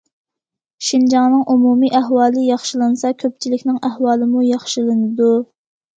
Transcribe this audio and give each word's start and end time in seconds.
شىنجاڭنىڭ 0.85 1.43
ئومۇمىي 1.55 1.91
ئەھۋالى 1.99 2.45
ياخشىلانسا، 2.47 3.13
كۆپچىلىكنىڭ 3.25 3.79
ئەھۋالىمۇ 3.89 4.45
ياخشىلىنىدۇ. 4.47 5.29